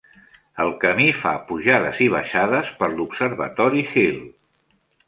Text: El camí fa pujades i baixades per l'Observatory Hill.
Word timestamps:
El 0.63 0.71
camí 0.83 1.09
fa 1.17 1.33
pujades 1.51 2.01
i 2.07 2.09
baixades 2.17 2.73
per 2.81 2.91
l'Observatory 2.95 3.89
Hill. 3.95 4.23